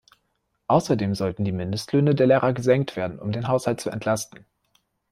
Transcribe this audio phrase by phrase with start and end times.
[0.65, 4.45] Außerdem sollten die Mindestlöhne der Lehrer gesenkt werden, um den Haushalt zu entlasten.